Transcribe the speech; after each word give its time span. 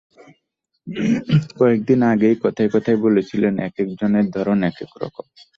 কয়েক 1.59 1.79
দিন 1.85 1.99
আগেই 2.03 2.35
কথায় 2.43 2.69
কথায় 2.69 2.97
বলছিলেন, 2.97 3.53
একেক 3.59 3.87
জনের 3.99 4.27
ধরন 4.31 4.59
একেক 4.63 4.91
রকম। 5.03 5.25